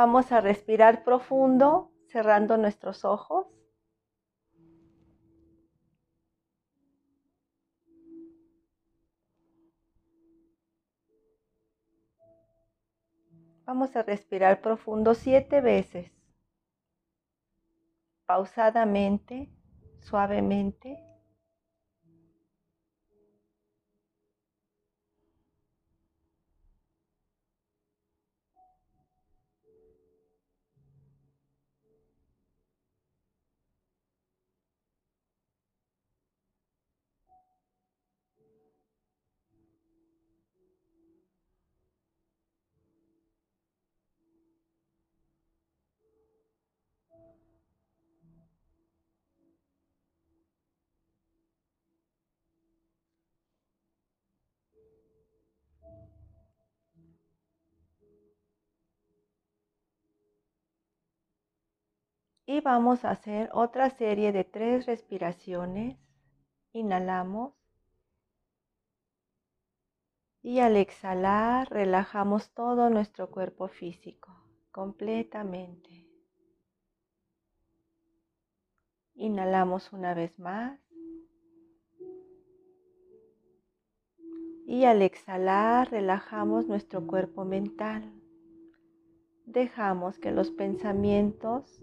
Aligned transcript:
Vamos 0.00 0.30
a 0.30 0.40
respirar 0.40 1.02
profundo, 1.02 1.90
cerrando 2.06 2.56
nuestros 2.56 3.04
ojos. 3.04 3.48
Vamos 13.66 13.96
a 13.96 14.04
respirar 14.04 14.60
profundo 14.60 15.16
siete 15.16 15.60
veces, 15.60 16.12
pausadamente, 18.24 19.50
suavemente. 19.98 21.07
Y 62.50 62.62
vamos 62.62 63.04
a 63.04 63.10
hacer 63.10 63.50
otra 63.52 63.90
serie 63.90 64.32
de 64.32 64.42
tres 64.42 64.86
respiraciones. 64.86 65.98
Inhalamos. 66.72 67.52
Y 70.40 70.60
al 70.60 70.78
exhalar 70.78 71.68
relajamos 71.68 72.48
todo 72.54 72.88
nuestro 72.88 73.30
cuerpo 73.30 73.68
físico 73.68 74.34
completamente. 74.70 76.08
Inhalamos 79.12 79.92
una 79.92 80.14
vez 80.14 80.38
más. 80.38 80.80
Y 84.66 84.84
al 84.84 85.02
exhalar 85.02 85.90
relajamos 85.90 86.66
nuestro 86.66 87.06
cuerpo 87.06 87.44
mental. 87.44 88.10
Dejamos 89.44 90.18
que 90.18 90.30
los 90.30 90.50
pensamientos 90.50 91.82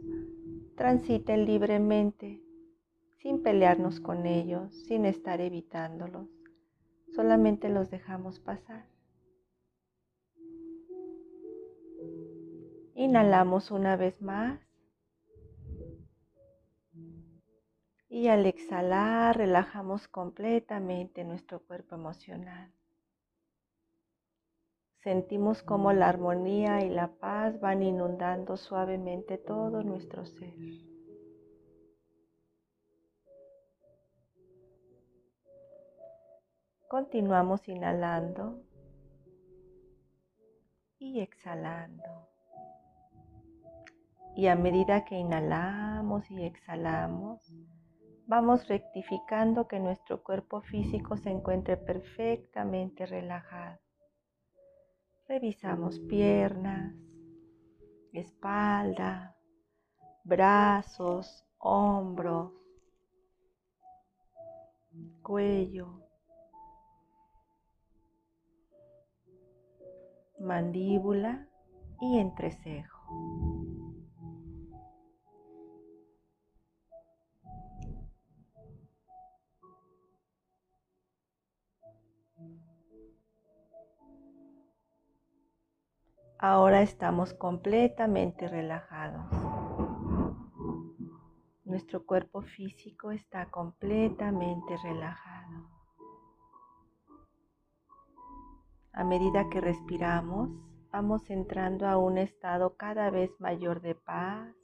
transiten 0.75 1.45
libremente, 1.45 2.41
sin 3.17 3.41
pelearnos 3.41 3.99
con 3.99 4.25
ellos, 4.25 4.73
sin 4.87 5.05
estar 5.05 5.41
evitándolos. 5.41 6.27
Solamente 7.15 7.69
los 7.69 7.89
dejamos 7.89 8.39
pasar. 8.39 8.85
Inhalamos 12.93 13.71
una 13.71 13.95
vez 13.95 14.21
más. 14.21 14.59
Y 18.09 18.27
al 18.27 18.45
exhalar 18.45 19.37
relajamos 19.37 20.07
completamente 20.07 21.23
nuestro 21.23 21.59
cuerpo 21.65 21.95
emocional. 21.95 22.74
Sentimos 25.05 25.61
como 25.61 25.93
la 25.93 26.09
armonía 26.09 26.83
y 26.83 26.89
la 26.89 27.09
paz 27.19 27.59
van 27.59 27.83
inundando 27.83 28.57
suavemente 28.57 29.37
todo 29.37 29.83
nuestro 29.83 30.25
ser. 30.25 30.55
Continuamos 36.89 37.69
inhalando 37.69 38.63
y 40.97 41.19
exhalando. 41.19 42.27
Y 44.35 44.47
a 44.47 44.55
medida 44.55 45.05
que 45.05 45.19
inhalamos 45.19 46.31
y 46.31 46.45
exhalamos, 46.45 47.53
vamos 48.25 48.67
rectificando 48.67 49.67
que 49.67 49.79
nuestro 49.79 50.23
cuerpo 50.23 50.61
físico 50.61 51.15
se 51.15 51.29
encuentre 51.29 51.77
perfectamente 51.77 53.05
relajado. 53.05 53.84
Revisamos 55.27 55.99
piernas, 56.01 56.93
espalda, 58.13 59.35
brazos, 60.23 61.43
hombros, 61.57 62.51
cuello, 65.23 65.99
mandíbula 70.39 71.47
y 71.99 72.19
entrecejo. 72.19 72.94
Ahora 86.47 86.83
estamos 86.83 87.33
completamente 87.33 88.47
relajados. 88.47 89.25
Nuestro 91.63 92.05
cuerpo 92.05 92.43
físico 92.43 93.09
está 93.09 93.49
completamente 93.49 94.77
relajado. 94.83 95.71
A 98.93 99.03
medida 99.03 99.49
que 99.49 99.59
respiramos, 99.59 100.51
vamos 100.91 101.27
entrando 101.31 101.87
a 101.87 101.97
un 101.97 102.19
estado 102.19 102.77
cada 102.77 103.09
vez 103.09 103.31
mayor 103.39 103.81
de 103.81 103.95
paz 103.95 104.55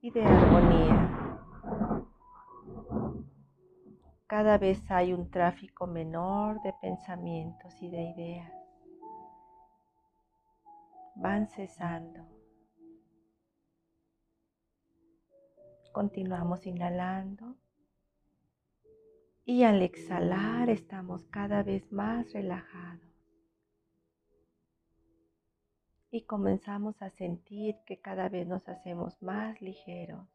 y 0.00 0.12
de 0.12 0.24
armonía. 0.24 1.40
Cada 4.28 4.58
vez 4.58 4.88
hay 4.92 5.12
un 5.12 5.28
tráfico 5.28 5.88
menor 5.88 6.62
de 6.62 6.72
pensamientos 6.80 7.82
y 7.82 7.90
de 7.90 8.02
ideas 8.12 8.63
van 11.16 11.48
cesando. 11.48 12.26
Continuamos 15.92 16.66
inhalando 16.66 17.56
y 19.44 19.62
al 19.62 19.82
exhalar 19.82 20.70
estamos 20.70 21.26
cada 21.26 21.62
vez 21.62 21.92
más 21.92 22.32
relajados. 22.32 23.00
Y 26.10 26.24
comenzamos 26.24 27.00
a 27.02 27.10
sentir 27.10 27.76
que 27.86 28.00
cada 28.00 28.28
vez 28.28 28.46
nos 28.46 28.68
hacemos 28.68 29.22
más 29.22 29.60
ligeros. 29.60 30.28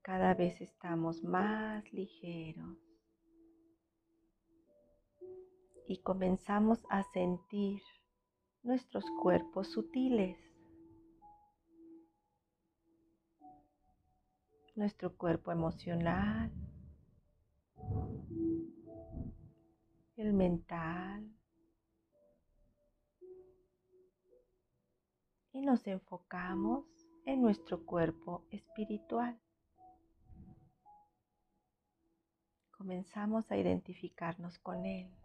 Cada 0.00 0.34
vez 0.34 0.60
estamos 0.60 1.22
más 1.22 1.92
ligeros. 1.92 2.78
Y 5.86 6.00
comenzamos 6.02 6.84
a 6.88 7.02
sentir 7.02 7.82
nuestros 8.62 9.04
cuerpos 9.20 9.72
sutiles, 9.72 10.38
nuestro 14.74 15.16
cuerpo 15.16 15.52
emocional, 15.52 16.52
el 20.16 20.32
mental, 20.32 21.28
y 25.52 25.60
nos 25.60 25.86
enfocamos 25.86 26.86
en 27.26 27.42
nuestro 27.42 27.84
cuerpo 27.84 28.46
espiritual. 28.50 29.38
Comenzamos 32.70 33.50
a 33.50 33.56
identificarnos 33.56 34.58
con 34.58 34.86
él. 34.86 35.21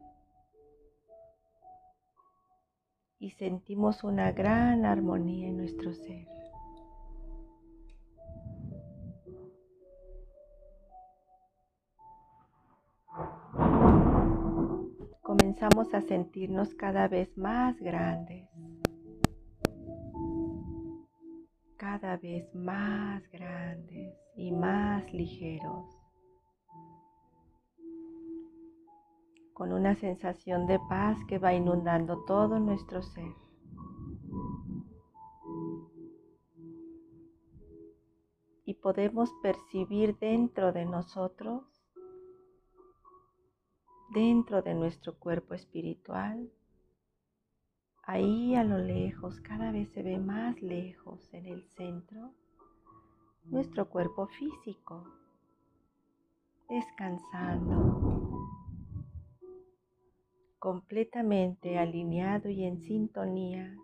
Y 3.19 3.31
sentimos 3.31 4.04
una 4.04 4.31
gran 4.31 4.86
armonía 4.86 5.48
en 5.48 5.58
nuestro 5.58 5.94
ser. 5.94 6.28
Comenzamos 15.22 15.94
a 15.94 16.02
sentirnos 16.02 16.74
cada 16.75 17.08
vez 17.08 17.38
más 17.38 17.78
grandes, 17.80 18.48
cada 21.75 22.18
vez 22.18 22.54
más 22.56 23.28
grandes 23.30 24.16
y 24.36 24.52
más 24.52 25.12
ligeros. 25.12 25.97
con 29.57 29.74
una 29.74 29.95
sensación 29.95 30.68
de 30.68 30.77
paz 30.88 31.18
que 31.27 31.39
va 31.39 31.51
inundando 31.51 32.24
todo 32.25 32.59
nuestro 32.59 33.01
ser. 33.01 33.33
Y 38.65 38.75
podemos 38.75 39.33
percibir 39.42 40.15
dentro 40.19 40.71
de 40.74 40.86
nosotros, 40.86 41.63
dentro 44.13 44.62
de 44.62 44.75
nuestro 44.75 45.18
cuerpo 45.18 45.56
espiritual, 45.56 46.51
ahí 48.04 48.54
a 48.54 48.63
lo 48.63 48.77
lejos, 48.77 49.39
cada 49.39 49.71
vez 49.71 49.89
se 49.89 50.04
ve 50.04 50.19
más 50.19 50.62
lejos 50.62 51.33
en 51.33 51.48
el 51.48 51.63
centro, 51.69 52.31
nuestro 53.45 53.89
cuerpo 53.89 54.27
físico, 54.27 55.04
descansando 56.69 58.06
completamente 60.59 61.77
alineado 61.77 62.50
y 62.50 62.63
en 62.63 62.80
sintonía 62.81 63.75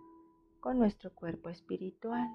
con 0.60 0.80
nuestro 0.80 1.14
cuerpo 1.14 1.50
espiritual. 1.50 2.30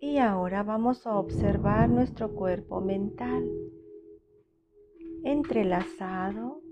Y 0.00 0.18
ahora 0.18 0.62
vamos 0.62 1.06
a 1.06 1.16
observar 1.16 1.88
nuestro 1.88 2.34
cuerpo 2.34 2.80
mental 2.80 3.48
entrelazado 5.24 6.62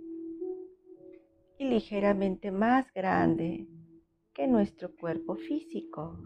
y 1.58 1.64
ligeramente 1.68 2.50
más 2.50 2.92
grande 2.92 3.66
que 4.32 4.46
nuestro 4.46 4.94
cuerpo 4.94 5.36
físico. 5.36 6.18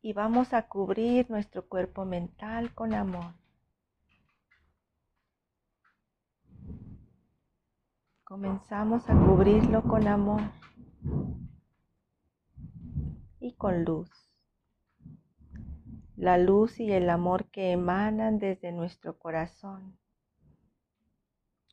Y 0.00 0.12
vamos 0.12 0.52
a 0.52 0.68
cubrir 0.68 1.30
nuestro 1.30 1.68
cuerpo 1.68 2.04
mental 2.04 2.74
con 2.74 2.94
amor. 2.94 3.34
Comenzamos 8.24 9.08
a 9.08 9.14
cubrirlo 9.14 9.82
con 9.82 10.06
amor 10.06 10.42
y 13.40 13.54
con 13.54 13.84
luz. 13.84 14.10
La 16.16 16.38
luz 16.38 16.80
y 16.80 16.92
el 16.92 17.10
amor 17.10 17.50
que 17.50 17.70
emanan 17.72 18.38
desde 18.38 18.72
nuestro 18.72 19.18
corazón, 19.18 19.98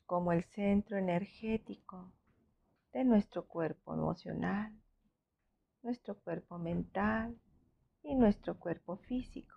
como 0.05 0.31
el 0.31 0.43
centro 0.43 0.97
energético 0.97 2.11
de 2.93 3.03
nuestro 3.03 3.47
cuerpo 3.47 3.93
emocional, 3.93 4.73
nuestro 5.81 6.19
cuerpo 6.19 6.57
mental 6.57 7.39
y 8.03 8.15
nuestro 8.15 8.59
cuerpo 8.59 8.97
físico. 8.97 9.55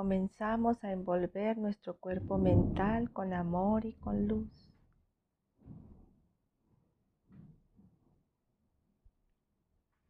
comenzamos 0.00 0.82
a 0.82 0.92
envolver 0.92 1.58
nuestro 1.58 1.98
cuerpo 1.98 2.38
mental 2.38 3.12
con 3.12 3.34
amor 3.34 3.84
y 3.84 3.92
con 3.92 4.26
luz. 4.26 4.69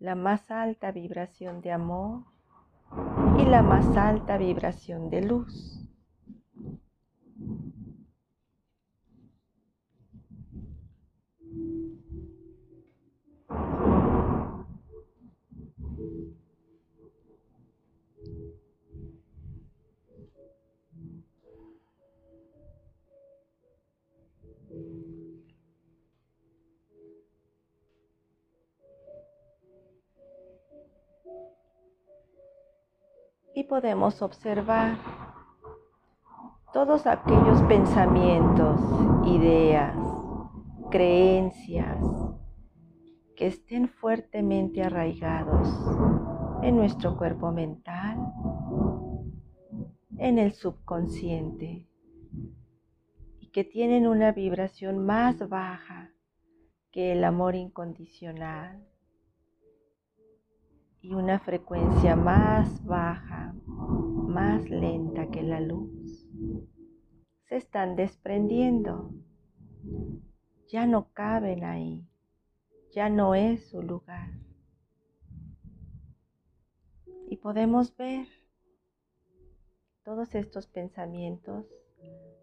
La 0.00 0.14
más 0.14 0.50
alta 0.50 0.92
vibración 0.92 1.60
de 1.60 1.72
amor 1.72 2.24
y 3.38 3.44
la 3.44 3.62
más 3.62 3.86
alta 3.98 4.38
vibración 4.38 5.10
de 5.10 5.20
luz. 5.20 5.86
Y 33.54 33.64
podemos 33.64 34.22
observar 34.22 34.96
todos 36.72 37.06
aquellos 37.06 37.62
pensamientos, 37.62 38.80
ideas, 39.26 39.96
creencias 40.90 41.98
que 43.34 43.48
estén 43.48 43.88
fuertemente 43.88 44.82
arraigados 44.82 45.68
en 46.62 46.76
nuestro 46.76 47.16
cuerpo 47.16 47.50
mental, 47.50 48.18
en 50.18 50.38
el 50.38 50.52
subconsciente 50.52 51.88
y 53.38 53.50
que 53.50 53.64
tienen 53.64 54.06
una 54.06 54.32
vibración 54.32 55.04
más 55.04 55.48
baja 55.48 56.12
que 56.90 57.12
el 57.12 57.24
amor 57.24 57.54
incondicional 57.54 58.89
y 61.02 61.14
una 61.14 61.38
frecuencia 61.38 62.14
más 62.14 62.84
baja, 62.84 63.54
más 63.66 64.68
lenta 64.68 65.30
que 65.30 65.42
la 65.42 65.60
luz, 65.60 66.28
se 67.48 67.56
están 67.56 67.96
desprendiendo. 67.96 69.14
Ya 70.68 70.86
no 70.86 71.10
caben 71.12 71.64
ahí, 71.64 72.06
ya 72.92 73.08
no 73.08 73.34
es 73.34 73.68
su 73.70 73.82
lugar. 73.82 74.30
Y 77.28 77.36
podemos 77.36 77.96
ver 77.96 78.26
todos 80.04 80.34
estos 80.34 80.66
pensamientos 80.66 81.66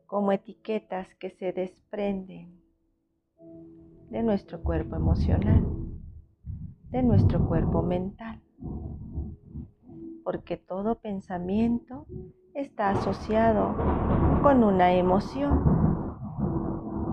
como 0.07 0.31
etiquetas 0.31 1.13
que 1.15 1.29
se 1.29 1.51
desprenden 1.51 2.59
de 4.09 4.23
nuestro 4.23 4.63
cuerpo 4.63 4.95
emocional, 4.95 5.63
de 6.89 7.03
nuestro 7.03 7.45
cuerpo 7.47 7.83
mental 7.83 8.41
porque 10.23 10.57
todo 10.57 10.99
pensamiento 10.99 12.05
está 12.53 12.89
asociado 12.89 13.75
con 14.43 14.63
una 14.63 14.93
emoción. 14.93 15.63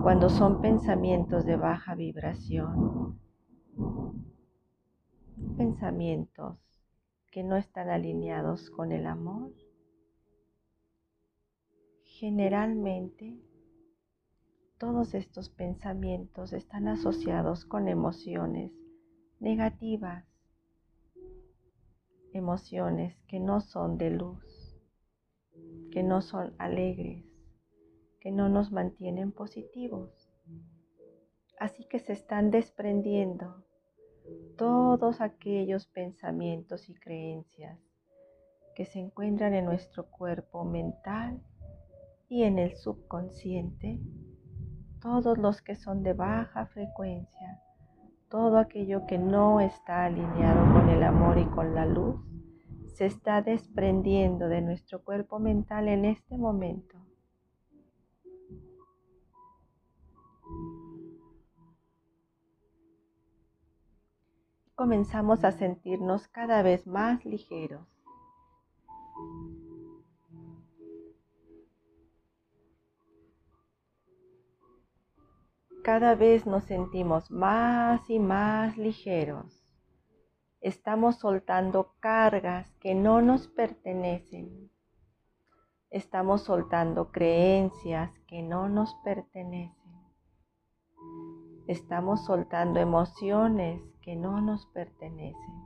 Cuando 0.03 0.29
son 0.29 0.59
pensamientos 0.61 1.45
de 1.45 1.55
baja 1.55 1.95
vibración, 1.95 3.19
pensamientos 5.57 6.57
que 7.31 7.43
no 7.43 7.55
están 7.55 7.89
alineados 7.89 8.69
con 8.69 8.91
el 8.91 9.05
amor, 9.07 9.53
generalmente 12.03 13.39
todos 14.77 15.13
estos 15.13 15.49
pensamientos 15.49 16.53
están 16.53 16.89
asociados 16.89 17.63
con 17.65 17.87
emociones 17.87 18.71
negativas 19.39 20.34
emociones 22.35 23.17
que 23.27 23.39
no 23.39 23.61
son 23.61 23.97
de 23.97 24.11
luz, 24.11 24.77
que 25.91 26.03
no 26.03 26.21
son 26.21 26.53
alegres, 26.57 27.25
que 28.19 28.31
no 28.31 28.49
nos 28.49 28.71
mantienen 28.71 29.31
positivos. 29.31 30.29
Así 31.59 31.85
que 31.85 31.99
se 31.99 32.13
están 32.13 32.51
desprendiendo 32.51 33.63
todos 34.57 35.21
aquellos 35.21 35.87
pensamientos 35.87 36.89
y 36.89 36.95
creencias 36.95 37.79
que 38.75 38.85
se 38.85 38.99
encuentran 38.99 39.53
en 39.53 39.65
nuestro 39.65 40.09
cuerpo 40.09 40.65
mental 40.65 41.41
y 42.27 42.43
en 42.43 42.59
el 42.59 42.75
subconsciente, 42.75 43.99
todos 45.01 45.37
los 45.37 45.61
que 45.61 45.75
son 45.75 46.03
de 46.03 46.13
baja 46.13 46.65
frecuencia, 46.65 47.61
todo 48.35 48.57
aquello 48.57 49.05
que 49.07 49.17
no 49.17 49.61
está 49.61 50.03
alineado 50.03 50.73
con 50.73 50.89
el 50.89 51.03
amor 51.03 51.37
y 51.37 51.45
con 51.45 51.73
la 51.73 51.85
luz 51.85 52.19
se 52.93 53.05
está 53.05 53.41
desprendiendo 53.41 54.49
de 54.49 54.61
nuestro 54.61 55.01
cuerpo 55.05 55.39
mental 55.39 55.87
en 55.87 56.03
este 56.03 56.37
momento. 56.37 56.97
Comenzamos 64.75 65.45
a 65.45 65.53
sentirnos 65.53 66.27
cada 66.27 66.61
vez 66.61 66.87
más 66.87 67.23
ligeros. 67.23 67.94
Cada 75.85 76.15
vez 76.15 76.47
nos 76.47 76.63
sentimos 76.63 77.29
más 77.29 78.09
y 78.09 78.17
más 78.17 78.75
ligeros. 78.75 79.63
Estamos 80.59 81.17
soltando 81.17 81.93
cargas 81.99 82.73
que 82.79 82.95
no 82.95 83.21
nos 83.21 83.47
pertenecen. 83.47 84.71
Estamos 85.91 86.41
soltando 86.41 87.11
creencias 87.11 88.09
que 88.27 88.41
no 88.41 88.67
nos 88.67 88.95
pertenecen. 89.03 89.93
Estamos 91.67 92.25
soltando 92.25 92.79
emociones 92.79 93.79
que 94.01 94.15
no 94.15 94.41
nos 94.41 94.65
pertenecen. 94.65 95.64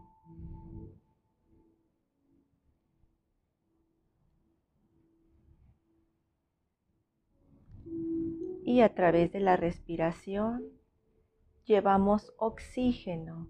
Y 8.70 8.82
a 8.82 8.94
través 8.94 9.32
de 9.32 9.40
la 9.40 9.58
respiración 9.58 10.64
llevamos 11.66 12.32
oxígeno 12.38 13.50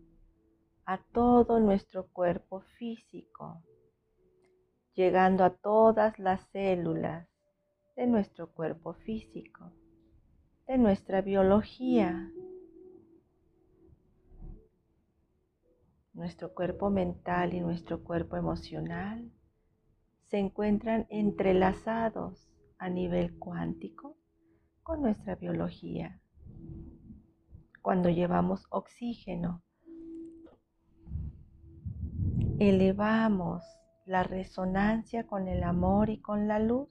a 0.85 1.03
todo 1.11 1.59
nuestro 1.59 2.07
cuerpo 2.07 2.61
físico, 2.61 3.61
llegando 4.93 5.43
a 5.43 5.49
todas 5.49 6.19
las 6.19 6.39
células 6.53 7.27
de 7.97 8.07
nuestro 8.07 8.53
cuerpo 8.53 8.93
físico, 8.93 9.73
de 10.67 10.77
nuestra 10.77 11.21
biología, 11.21 12.31
nuestro 16.13 16.53
cuerpo 16.53 16.89
mental 16.89 17.53
y 17.53 17.59
nuestro 17.59 18.05
cuerpo 18.05 18.37
emocional 18.37 19.29
se 20.27 20.37
encuentran 20.37 21.07
entrelazados 21.09 22.49
a 22.77 22.87
nivel 22.87 23.37
cuántico 23.37 24.18
nuestra 24.97 25.35
biología. 25.35 26.19
Cuando 27.81 28.09
llevamos 28.09 28.65
oxígeno, 28.69 29.63
elevamos 32.59 33.63
la 34.05 34.23
resonancia 34.23 35.27
con 35.27 35.47
el 35.47 35.63
amor 35.63 36.09
y 36.09 36.19
con 36.19 36.47
la 36.47 36.59
luz 36.59 36.89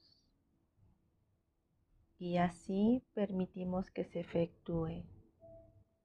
y 2.18 2.38
así 2.38 3.04
permitimos 3.14 3.90
que 3.90 4.04
se 4.04 4.20
efectúe 4.20 5.04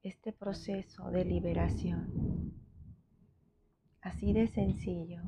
este 0.04 0.32
proceso 0.32 1.10
de 1.10 1.26
liberación. 1.26 2.54
Así 4.02 4.34
de 4.34 4.48
sencillo, 4.48 5.22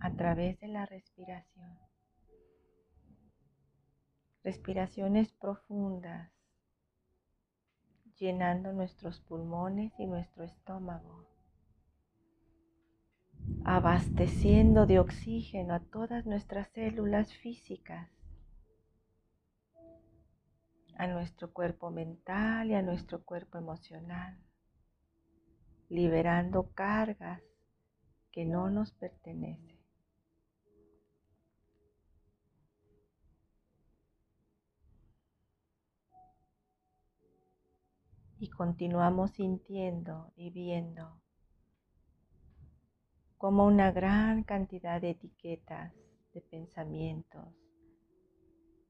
a 0.00 0.14
través 0.14 0.58
de 0.60 0.68
la 0.68 0.86
respiración. 0.86 1.83
Respiraciones 4.44 5.32
profundas, 5.32 6.30
llenando 8.18 8.74
nuestros 8.74 9.18
pulmones 9.20 9.98
y 9.98 10.06
nuestro 10.06 10.44
estómago, 10.44 11.26
abasteciendo 13.64 14.84
de 14.84 14.98
oxígeno 14.98 15.72
a 15.72 15.80
todas 15.80 16.26
nuestras 16.26 16.68
células 16.68 17.32
físicas, 17.32 18.10
a 20.98 21.06
nuestro 21.06 21.50
cuerpo 21.50 21.90
mental 21.90 22.70
y 22.70 22.74
a 22.74 22.82
nuestro 22.82 23.24
cuerpo 23.24 23.56
emocional, 23.56 24.38
liberando 25.88 26.70
cargas 26.74 27.40
que 28.30 28.44
no 28.44 28.68
nos 28.68 28.92
pertenece. 28.92 29.73
Y 38.44 38.50
continuamos 38.50 39.30
sintiendo 39.30 40.30
y 40.36 40.50
viendo 40.50 41.18
como 43.38 43.64
una 43.64 43.90
gran 43.90 44.42
cantidad 44.42 45.00
de 45.00 45.12
etiquetas, 45.12 45.94
de 46.34 46.42
pensamientos, 46.42 47.48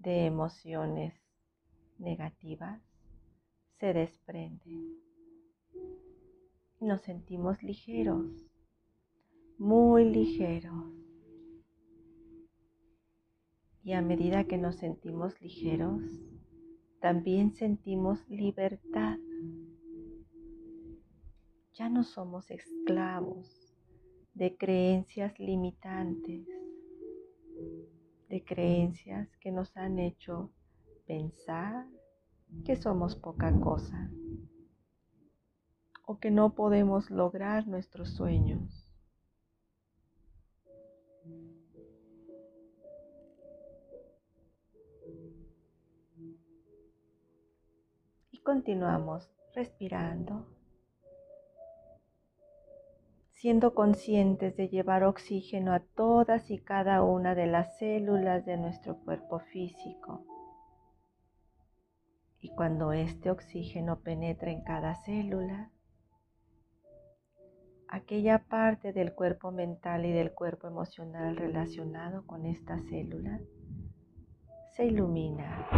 de 0.00 0.26
emociones 0.26 1.14
negativas 1.98 2.82
se 3.78 3.92
desprenden. 3.92 4.98
Nos 6.80 7.02
sentimos 7.02 7.62
ligeros 7.62 8.50
muy 9.56 10.04
ligeros. 10.04 10.92
Y 13.84 13.92
a 13.92 14.02
medida 14.02 14.48
que 14.48 14.58
nos 14.58 14.74
sentimos 14.74 15.40
ligeros, 15.40 16.02
también 17.00 17.52
sentimos 17.52 18.28
libertad. 18.28 19.16
Ya 21.74 21.88
no 21.88 22.04
somos 22.04 22.52
esclavos 22.52 23.74
de 24.32 24.56
creencias 24.56 25.36
limitantes, 25.40 26.46
de 28.28 28.44
creencias 28.44 29.28
que 29.38 29.50
nos 29.50 29.76
han 29.76 29.98
hecho 29.98 30.52
pensar 31.04 31.88
que 32.64 32.76
somos 32.76 33.16
poca 33.16 33.52
cosa 33.58 34.08
o 36.06 36.20
que 36.20 36.30
no 36.30 36.54
podemos 36.54 37.10
lograr 37.10 37.66
nuestros 37.66 38.10
sueños. 38.10 38.92
Y 48.30 48.38
continuamos 48.44 49.28
respirando, 49.54 50.53
siendo 53.44 53.74
conscientes 53.74 54.56
de 54.56 54.70
llevar 54.70 55.04
oxígeno 55.04 55.74
a 55.74 55.80
todas 55.80 56.50
y 56.50 56.60
cada 56.60 57.02
una 57.02 57.34
de 57.34 57.46
las 57.46 57.76
células 57.76 58.46
de 58.46 58.56
nuestro 58.56 58.96
cuerpo 59.00 59.38
físico. 59.38 60.24
Y 62.40 62.54
cuando 62.54 62.94
este 62.94 63.30
oxígeno 63.30 64.00
penetra 64.00 64.50
en 64.50 64.64
cada 64.64 64.94
célula, 64.94 65.70
aquella 67.86 68.46
parte 68.48 68.94
del 68.94 69.12
cuerpo 69.12 69.52
mental 69.52 70.06
y 70.06 70.12
del 70.12 70.32
cuerpo 70.32 70.66
emocional 70.66 71.36
relacionado 71.36 72.26
con 72.26 72.46
esta 72.46 72.80
célula 72.88 73.40
se 74.74 74.86
ilumina 74.86 75.68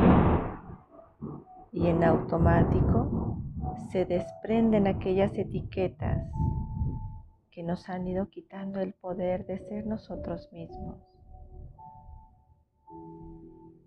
y 1.73 1.89
en 1.89 2.05
automático 2.05 3.43
se 3.91 4.05
desprenden 4.05 4.87
aquellas 4.87 5.37
etiquetas 5.37 6.31
que 7.57 7.63
nos 7.63 7.89
han 7.89 8.07
ido 8.07 8.29
quitando 8.29 8.81
el 8.81 8.93
poder 8.93 9.47
de 9.47 9.59
ser 9.59 9.87
nosotros 9.87 10.53
mismos, 10.53 11.01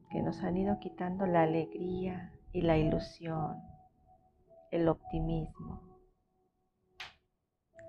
que 0.10 0.24
nos 0.24 0.42
han 0.42 0.58
ido 0.58 0.80
quitando 0.80 1.28
la 1.28 1.44
alegría 1.44 2.34
y 2.52 2.64
la 2.64 2.80
ilusión, 2.80 3.62
el 4.72 4.90
optimismo 4.90 5.90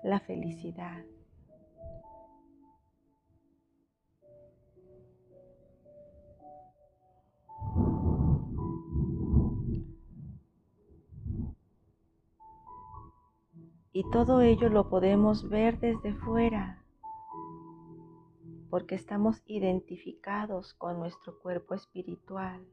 la 0.03 0.19
felicidad. 0.19 1.03
Y 13.93 14.09
todo 14.09 14.39
ello 14.39 14.69
lo 14.69 14.89
podemos 14.89 15.49
ver 15.49 15.77
desde 15.81 16.13
fuera, 16.13 16.81
porque 18.69 18.95
estamos 18.95 19.41
identificados 19.47 20.73
con 20.73 20.97
nuestro 20.97 21.37
cuerpo 21.39 21.73
espiritual, 21.73 22.65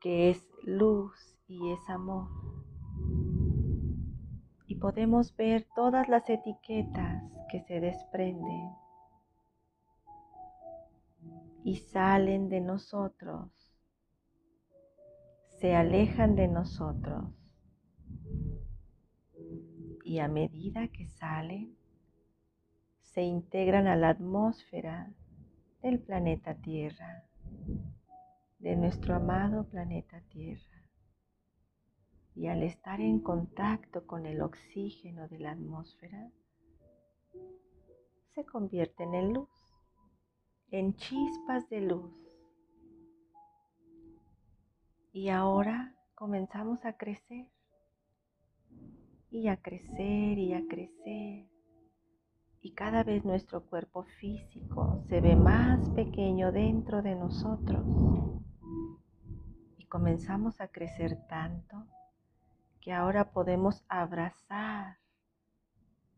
que 0.00 0.30
es 0.30 0.48
luz 0.62 1.36
y 1.46 1.72
es 1.72 1.90
amor. 1.90 2.28
Y 4.66 4.76
podemos 4.76 5.36
ver 5.36 5.66
todas 5.74 6.08
las 6.08 6.28
etiquetas 6.30 7.22
que 7.50 7.60
se 7.60 7.78
desprenden 7.78 8.70
y 11.64 11.76
salen 11.76 12.48
de 12.48 12.62
nosotros, 12.62 13.50
se 15.58 15.76
alejan 15.76 16.34
de 16.34 16.48
nosotros 16.48 17.45
y 20.06 20.20
a 20.20 20.28
medida 20.28 20.86
que 20.86 21.08
salen, 21.08 21.76
se 23.00 23.22
integran 23.22 23.88
a 23.88 23.96
la 23.96 24.10
atmósfera 24.10 25.12
del 25.82 25.98
planeta 25.98 26.54
Tierra, 26.54 27.24
de 28.60 28.76
nuestro 28.76 29.16
amado 29.16 29.68
planeta 29.68 30.20
Tierra 30.28 30.80
y 32.36 32.46
al 32.46 32.62
estar 32.62 33.00
en 33.00 33.18
contacto 33.18 34.06
con 34.06 34.26
el 34.26 34.42
oxígeno 34.42 35.26
de 35.26 35.40
la 35.40 35.50
atmósfera, 35.50 36.30
se 38.32 38.44
convierten 38.44 39.12
en 39.12 39.32
luz, 39.32 39.50
en 40.70 40.94
chispas 40.94 41.68
de 41.68 41.80
luz. 41.80 42.14
Y 45.12 45.30
ahora 45.30 45.96
comenzamos 46.14 46.84
a 46.84 46.96
crecer 46.96 47.48
y 49.36 49.48
a 49.48 49.58
crecer 49.58 50.38
y 50.38 50.54
a 50.54 50.66
crecer 50.66 51.46
Y 52.62 52.72
cada 52.72 53.04
vez 53.04 53.22
nuestro 53.22 53.66
cuerpo 53.66 54.04
físico 54.18 55.02
se 55.08 55.20
ve 55.20 55.36
más 55.36 55.90
pequeño 55.90 56.52
dentro 56.52 57.02
de 57.02 57.14
nosotros. 57.14 57.84
Y 59.76 59.84
comenzamos 59.86 60.60
a 60.60 60.68
crecer 60.68 61.18
tanto 61.28 61.86
que 62.80 62.92
ahora 62.94 63.30
podemos 63.30 63.84
abrazar 63.88 64.96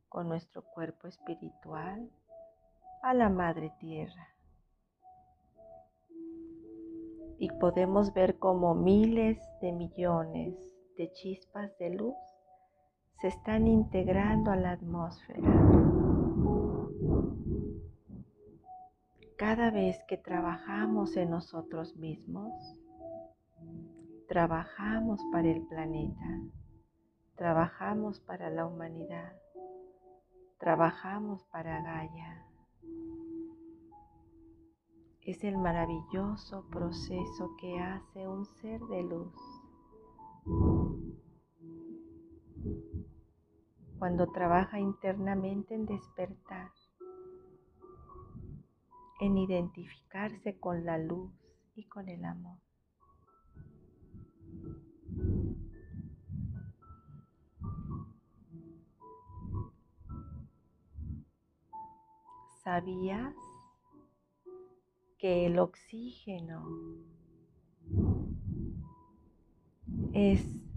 con 0.08 0.28
nuestro 0.28 0.62
cuerpo 0.62 1.08
espiritual 1.08 2.08
a 3.02 3.14
la 3.14 3.28
Madre 3.28 3.72
Tierra. 3.80 4.28
Y 7.38 7.50
podemos 7.58 8.14
ver 8.14 8.38
como 8.38 8.74
miles 8.74 9.38
de 9.60 9.72
millones 9.72 10.54
de 10.96 11.12
chispas 11.12 11.76
de 11.78 11.90
luz 11.90 12.27
se 13.20 13.28
están 13.28 13.66
integrando 13.66 14.52
a 14.52 14.56
la 14.56 14.72
atmósfera. 14.72 15.50
Cada 19.36 19.70
vez 19.70 19.98
que 20.06 20.16
trabajamos 20.16 21.16
en 21.16 21.30
nosotros 21.30 21.96
mismos, 21.96 22.52
trabajamos 24.28 25.20
para 25.32 25.48
el 25.48 25.66
planeta, 25.66 26.40
trabajamos 27.34 28.20
para 28.20 28.50
la 28.50 28.66
humanidad, 28.66 29.32
trabajamos 30.58 31.44
para 31.46 31.82
Gaia. 31.82 32.44
Es 35.22 35.42
el 35.42 35.58
maravilloso 35.58 36.64
proceso 36.70 37.50
que 37.60 37.80
hace 37.80 38.28
un 38.28 38.44
ser 38.44 38.80
de 38.82 39.02
luz. 39.02 39.57
Cuando 43.98 44.28
trabaja 44.28 44.78
internamente 44.78 45.74
en 45.74 45.84
despertar, 45.84 46.70
en 49.20 49.36
identificarse 49.36 50.58
con 50.58 50.84
la 50.84 50.98
luz 50.98 51.32
y 51.74 51.84
con 51.84 52.08
el 52.08 52.24
amor. 52.24 52.58
¿Sabías 62.62 63.34
que 65.18 65.46
el 65.46 65.58
oxígeno 65.58 66.68
es 70.12 70.67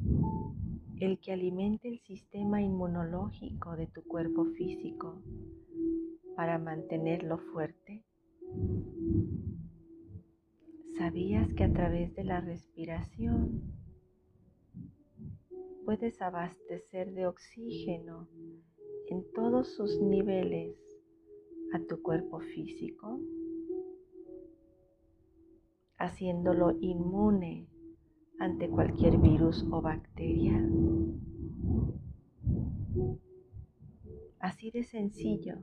el 1.01 1.19
que 1.19 1.31
alimenta 1.31 1.87
el 1.87 1.99
sistema 1.99 2.61
inmunológico 2.61 3.75
de 3.75 3.87
tu 3.87 4.03
cuerpo 4.03 4.45
físico 4.45 5.23
para 6.35 6.59
mantenerlo 6.59 7.39
fuerte? 7.39 8.03
¿Sabías 10.97 11.51
que 11.55 11.63
a 11.63 11.73
través 11.73 12.13
de 12.13 12.23
la 12.23 12.41
respiración 12.41 13.63
puedes 15.85 16.21
abastecer 16.21 17.15
de 17.15 17.25
oxígeno 17.25 18.27
en 19.07 19.25
todos 19.33 19.75
sus 19.75 19.99
niveles 19.99 20.77
a 21.73 21.79
tu 21.79 21.99
cuerpo 22.03 22.41
físico, 22.41 23.19
haciéndolo 25.97 26.77
inmune 26.79 27.70
ante 28.41 28.67
cualquier 28.67 29.19
virus 29.19 29.63
o 29.71 29.83
bacteria. 29.83 30.59
Así 34.39 34.71
de 34.71 34.83
sencillo, 34.83 35.59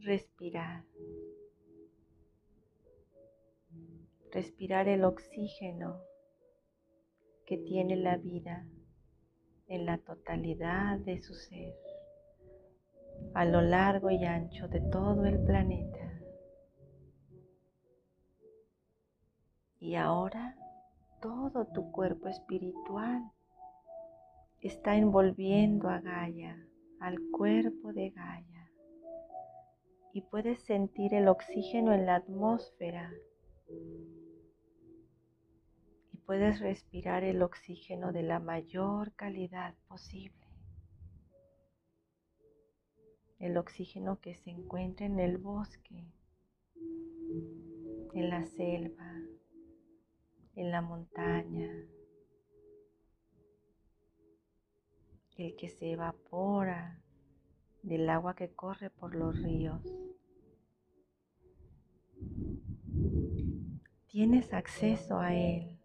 respirar. 0.00 0.82
Respirar 4.32 4.88
el 4.88 5.04
oxígeno 5.04 6.00
que 7.46 7.58
tiene 7.58 7.94
la 7.94 8.16
vida 8.16 8.66
en 9.68 9.86
la 9.86 9.98
totalidad 9.98 10.98
de 10.98 11.22
su 11.22 11.34
ser 11.34 11.72
a 13.34 13.44
lo 13.44 13.60
largo 13.60 14.10
y 14.10 14.24
ancho 14.24 14.66
de 14.66 14.80
todo 14.80 15.24
el 15.24 15.38
planeta. 15.44 16.20
Y 19.78 19.94
ahora 19.94 20.56
todo 21.22 21.64
tu 21.66 21.90
cuerpo 21.92 22.28
espiritual 22.28 23.22
está 24.60 24.96
envolviendo 24.96 25.88
a 25.88 26.00
Gaia, 26.00 26.66
al 27.00 27.16
cuerpo 27.30 27.92
de 27.92 28.10
Gaia. 28.10 28.70
Y 30.12 30.22
puedes 30.22 30.58
sentir 30.64 31.14
el 31.14 31.28
oxígeno 31.28 31.94
en 31.94 32.04
la 32.04 32.16
atmósfera. 32.16 33.10
Y 36.12 36.16
puedes 36.26 36.60
respirar 36.60 37.24
el 37.24 37.40
oxígeno 37.42 38.12
de 38.12 38.24
la 38.24 38.40
mayor 38.40 39.12
calidad 39.14 39.74
posible 39.88 40.42
el 43.42 43.56
oxígeno 43.56 44.20
que 44.20 44.36
se 44.36 44.50
encuentra 44.50 45.04
en 45.04 45.18
el 45.18 45.36
bosque, 45.36 46.06
en 48.14 48.30
la 48.30 48.44
selva, 48.44 49.20
en 50.54 50.70
la 50.70 50.82
montaña, 50.82 51.70
el 55.36 55.56
que 55.56 55.68
se 55.68 55.92
evapora 55.92 57.00
del 57.82 58.08
agua 58.08 58.34
que 58.36 58.54
corre 58.54 58.90
por 58.90 59.14
los 59.14 59.40
ríos. 59.42 59.82
Tienes 64.06 64.52
acceso 64.52 65.18
a 65.18 65.34
él. 65.34 65.78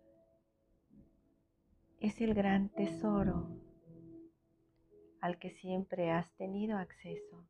Es 1.99 2.21
el 2.21 2.34
gran 2.34 2.69
tesoro 2.69 3.49
al 5.21 5.39
que 5.39 5.49
siempre 5.49 6.12
has 6.12 6.32
tenido 6.36 6.77
acceso. 6.77 7.47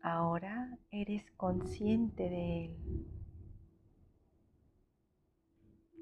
Ahora 0.00 0.78
eres 0.90 1.30
consciente 1.32 2.30
de 2.30 2.64
él. 2.64 3.17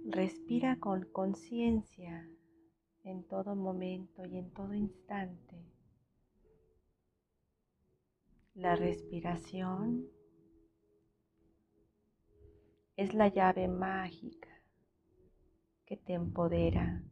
Respira 0.08 0.78
con 0.78 1.02
conciencia 1.06 2.30
en 3.02 3.24
todo 3.24 3.56
momento 3.56 4.24
y 4.24 4.38
en 4.38 4.52
todo 4.52 4.72
instante. 4.72 5.56
La 8.54 8.76
respiración 8.76 10.06
es 12.96 13.14
la 13.14 13.26
llave 13.28 13.66
mágica 13.66 14.48
que 15.84 15.96
te 15.96 16.12
empodera 16.12 17.02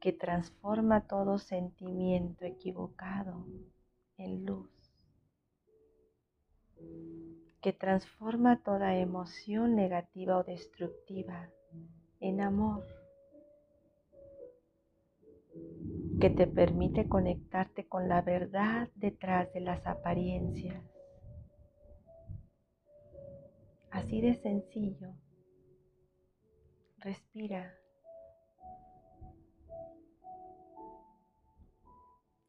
que 0.00 0.12
transforma 0.12 1.06
todo 1.06 1.38
sentimiento 1.38 2.44
equivocado 2.44 3.46
en 4.16 4.44
luz, 4.44 4.70
que 7.64 7.72
transforma 7.72 8.62
toda 8.62 8.98
emoción 8.98 9.74
negativa 9.74 10.36
o 10.36 10.44
destructiva 10.44 11.48
en 12.20 12.42
amor, 12.42 12.84
que 16.20 16.28
te 16.28 16.46
permite 16.46 17.08
conectarte 17.08 17.88
con 17.88 18.06
la 18.06 18.20
verdad 18.20 18.90
detrás 18.96 19.50
de 19.54 19.60
las 19.60 19.86
apariencias. 19.86 20.84
Así 23.90 24.20
de 24.20 24.34
sencillo. 24.34 25.14
Respira. 26.98 27.74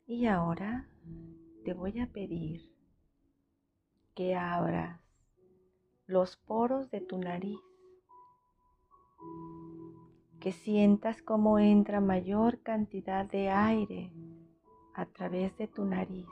Y 0.08 0.26
ahora 0.26 0.90
te 1.64 1.74
voy 1.74 2.02
a 2.02 2.08
pedir 2.08 2.70
que 4.14 4.36
abras 4.36 5.05
los 6.08 6.38
poros 6.38 6.92
de 6.92 7.02
tu 7.02 7.18
nariz, 7.18 7.60
que 10.40 10.52
sientas 10.52 11.22
cómo 11.22 11.58
entra 11.58 12.00
mayor 12.00 12.62
cantidad 12.62 13.26
de 13.26 13.50
aire 13.50 14.12
a 14.94 15.06
través 15.06 15.58
de 15.58 15.68
tu 15.68 15.84
nariz 15.86 16.28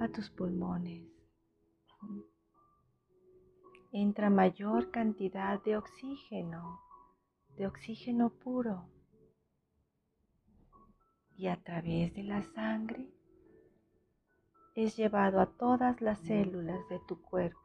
a 0.00 0.08
tus 0.08 0.30
pulmones. 0.30 1.04
Entra 3.92 4.30
mayor 4.30 4.90
cantidad 4.90 5.62
de 5.62 5.76
oxígeno, 5.76 6.80
de 7.56 7.66
oxígeno 7.66 8.30
puro 8.30 8.88
y 11.36 11.46
a 11.46 11.62
través 11.62 12.14
de 12.14 12.24
la 12.24 12.42
sangre 12.42 13.06
es 14.74 14.96
llevado 14.96 15.40
a 15.40 15.46
todas 15.46 16.00
las 16.00 16.18
células 16.20 16.88
de 16.88 16.98
tu 17.06 17.20
cuerpo, 17.20 17.58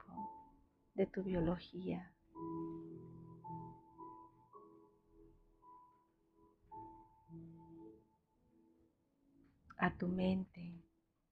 de 0.96 1.06
tu 1.06 1.24
biología. 1.24 2.13
a 9.80 9.96
tu 9.96 10.08
mente, 10.08 10.84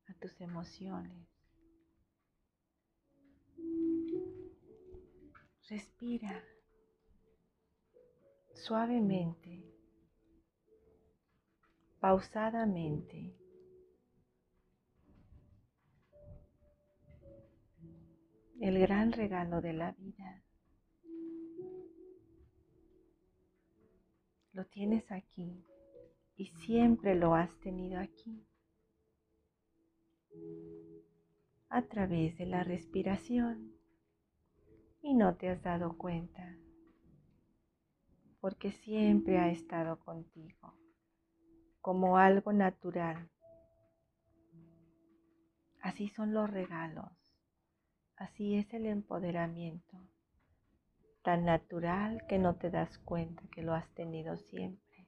a 0.07 0.13
tus 0.13 0.39
emociones. 0.39 1.27
Respira 5.67 6.43
suavemente, 8.53 9.65
pausadamente. 11.99 13.35
El 18.59 18.79
gran 18.79 19.11
regalo 19.11 19.61
de 19.61 19.73
la 19.73 19.91
vida. 19.91 20.43
Lo 24.53 24.65
tienes 24.65 25.11
aquí 25.11 25.63
y 26.37 26.47
siempre 26.65 27.15
lo 27.15 27.35
has 27.35 27.53
tenido 27.59 27.99
aquí. 27.99 28.47
A 31.69 31.81
través 31.83 32.37
de 32.37 32.45
la 32.45 32.63
respiración 32.63 33.73
y 35.01 35.13
no 35.13 35.35
te 35.35 35.49
has 35.49 35.61
dado 35.61 35.97
cuenta 35.97 36.57
porque 38.39 38.71
siempre 38.71 39.39
ha 39.39 39.49
estado 39.49 39.99
contigo 39.99 40.75
como 41.81 42.17
algo 42.17 42.53
natural. 42.53 43.29
Así 45.81 46.09
son 46.09 46.33
los 46.33 46.49
regalos, 46.49 47.24
así 48.25 48.55
es 48.55 48.73
el 48.73 48.85
empoderamiento, 48.85 49.97
tan 51.23 51.45
natural 51.45 52.25
que 52.27 52.38
no 52.38 52.55
te 52.55 52.69
das 52.69 52.97
cuenta 52.99 53.43
que 53.51 53.61
lo 53.61 53.73
has 53.73 53.89
tenido 53.93 54.38
siempre. 54.38 55.07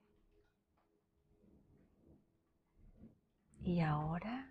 Y 3.62 3.82
ahora, 3.82 4.49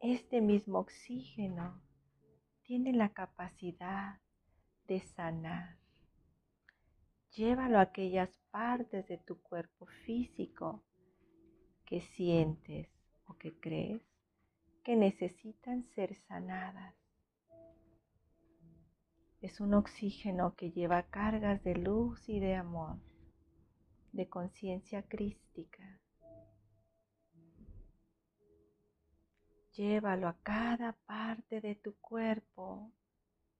este 0.00 0.40
mismo 0.40 0.78
oxígeno 0.78 1.80
tiene 2.62 2.92
la 2.92 3.10
capacidad 3.10 4.18
de 4.86 5.00
sanar 5.00 5.82
llévalo 7.32 7.78
a 7.78 7.82
aquellas 7.82 8.38
partes 8.50 9.08
de 9.08 9.18
tu 9.18 9.40
cuerpo 9.40 9.86
físico 10.04 10.84
que 11.86 12.00
sientes 12.00 12.88
o 13.26 13.36
que 13.38 13.58
crees 13.58 14.02
que 14.84 14.96
necesitan 14.96 15.84
ser 15.94 16.14
sanadas. 16.14 17.01
Es 19.42 19.58
un 19.58 19.74
oxígeno 19.74 20.54
que 20.54 20.70
lleva 20.70 21.02
cargas 21.02 21.64
de 21.64 21.74
luz 21.74 22.28
y 22.28 22.38
de 22.38 22.54
amor, 22.54 22.96
de 24.12 24.28
conciencia 24.28 25.02
crística. 25.02 26.00
Llévalo 29.72 30.28
a 30.28 30.38
cada 30.44 30.92
parte 30.92 31.60
de 31.60 31.74
tu 31.74 31.96
cuerpo 31.96 32.92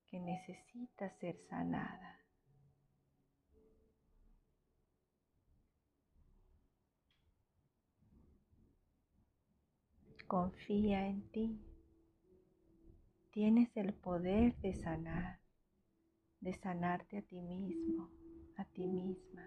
que 0.07 0.21
necesita 0.21 1.11
ser 1.19 1.37
sanada. 1.49 2.21
Confía 10.29 11.09
en 11.09 11.29
ti. 11.33 11.61
Tienes 13.33 13.77
el 13.77 13.95
poder 13.95 14.55
de 14.59 14.75
sanar, 14.75 15.42
de 16.43 16.53
sanarte 16.55 17.19
a 17.19 17.23
ti 17.23 17.41
mismo, 17.41 18.11
a 18.57 18.65
ti 18.65 18.87
misma. 18.89 19.47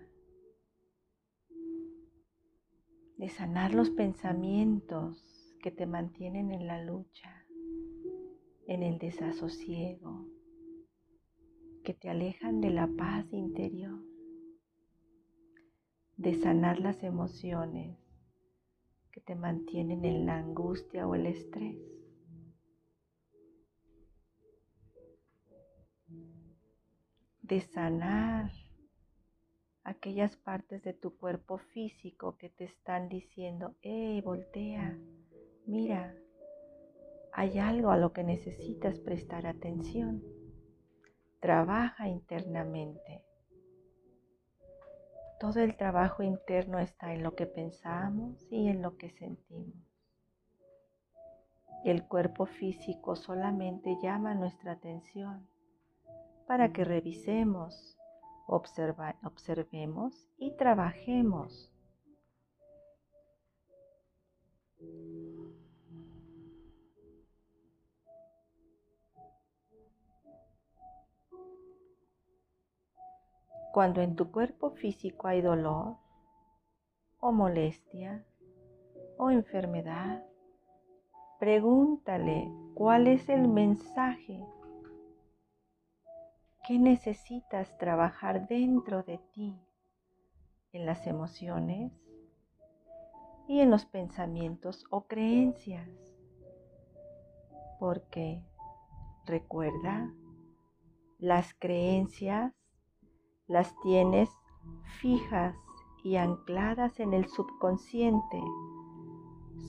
De 3.17 3.27
sanar 3.29 3.73
los 3.73 3.89
pensamientos 3.89 5.57
que 5.61 5.71
te 5.71 5.85
mantienen 5.85 6.51
en 6.51 6.67
la 6.67 6.81
lucha, 6.83 7.45
en 8.67 8.81
el 8.81 8.97
desasosiego, 8.97 10.25
que 11.83 11.93
te 11.93 12.09
alejan 12.09 12.61
de 12.61 12.69
la 12.69 12.87
paz 12.87 13.31
interior. 13.33 14.01
De 16.15 16.33
sanar 16.33 16.79
las 16.79 17.03
emociones 17.03 17.99
que 19.11 19.19
te 19.19 19.35
mantienen 19.35 20.05
en 20.05 20.25
la 20.25 20.37
angustia 20.37 21.05
o 21.07 21.15
el 21.15 21.25
estrés. 21.25 21.94
De 27.47 27.61
sanar 27.61 28.49
aquellas 29.83 30.35
partes 30.35 30.81
de 30.81 30.93
tu 30.93 31.15
cuerpo 31.15 31.59
físico 31.59 32.37
que 32.37 32.49
te 32.49 32.63
están 32.63 33.07
diciendo, 33.07 33.75
hey, 33.83 34.19
voltea, 34.21 34.97
mira, 35.67 36.15
hay 37.31 37.59
algo 37.59 37.91
a 37.91 37.97
lo 37.97 38.13
que 38.13 38.23
necesitas 38.23 38.99
prestar 38.99 39.45
atención. 39.45 40.23
Trabaja 41.39 42.07
internamente. 42.07 43.23
Todo 45.39 45.59
el 45.59 45.77
trabajo 45.77 46.23
interno 46.23 46.79
está 46.79 47.13
en 47.13 47.21
lo 47.21 47.35
que 47.35 47.45
pensamos 47.45 48.47
y 48.49 48.69
en 48.69 48.81
lo 48.81 48.97
que 48.97 49.11
sentimos. 49.11 49.85
El 51.83 52.07
cuerpo 52.07 52.47
físico 52.47 53.15
solamente 53.15 53.95
llama 54.01 54.33
nuestra 54.33 54.71
atención 54.71 55.47
para 56.47 56.71
que 56.71 56.83
revisemos, 56.83 57.97
observemos 58.47 60.27
y 60.37 60.55
trabajemos. 60.55 61.71
Cuando 73.73 74.01
en 74.01 74.15
tu 74.15 74.31
cuerpo 74.31 74.71
físico 74.71 75.27
hay 75.27 75.41
dolor 75.41 75.97
o 77.19 77.31
molestia 77.33 78.23
o 79.17 79.31
enfermedad, 79.31 80.23
pregúntale 81.39 82.49
cuál 82.73 83.07
es 83.07 83.27
el 83.27 83.49
mensaje 83.49 84.45
que 86.67 86.79
necesitas 86.79 87.77
trabajar 87.77 88.47
dentro 88.47 89.03
de 89.03 89.19
ti, 89.33 89.55
en 90.71 90.85
las 90.85 91.05
emociones 91.05 91.91
y 93.47 93.59
en 93.59 93.69
los 93.69 93.85
pensamientos 93.85 94.83
o 94.89 95.05
creencias. 95.05 95.87
Porque 97.79 98.43
recuerda, 99.25 100.11
las 101.19 101.53
creencias 101.53 102.53
las 103.47 103.75
tienes 103.81 104.29
fijas 104.99 105.55
y 106.03 106.15
ancladas 106.15 106.99
en 106.99 107.13
el 107.13 107.27
subconsciente. 107.27 108.41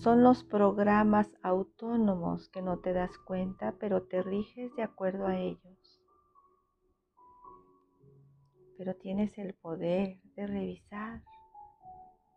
Son 0.01 0.23
los 0.23 0.45
programas 0.45 1.31
autónomos 1.43 2.49
que 2.49 2.63
no 2.63 2.79
te 2.79 2.93
das 2.93 3.17
cuenta, 3.19 3.75
pero 3.79 4.03
te 4.03 4.23
riges 4.23 4.75
de 4.77 4.83
acuerdo 4.83 5.27
a 5.27 5.37
ellos. 5.37 5.86
Pero 8.77 8.95
tienes 8.95 9.37
el 9.39 9.55
poder 9.55 10.21
de 10.37 10.47
revisar 10.47 11.23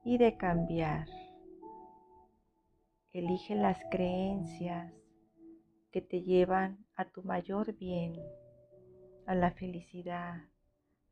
y 0.04 0.17
de 0.17 0.38
cambiar. 0.38 1.08
Elige 3.12 3.56
las 3.56 3.78
creencias 3.91 4.93
que 5.91 6.02
te 6.02 6.21
llevan 6.21 6.86
a 6.95 7.06
tu 7.06 7.23
mayor 7.23 7.73
bien, 7.73 8.13
a 9.25 9.36
la 9.36 9.52
felicidad, 9.52 10.43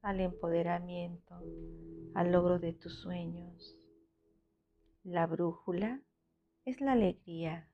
al 0.02 0.20
empoderamiento, 0.20 1.36
al 2.13 2.32
logro 2.32 2.60
de 2.60 2.74
tus 2.74 3.02
sueños. 3.02 3.78
La 5.04 5.26
brújula 5.26 6.02
es 6.66 6.82
la 6.82 6.94
alegría 6.94 7.70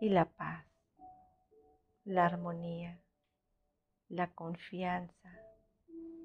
y 0.00 0.08
la 0.08 0.24
paz, 0.24 0.66
la 2.04 2.26
armonía, 2.26 3.02
la 4.08 4.32
confianza, 4.34 5.30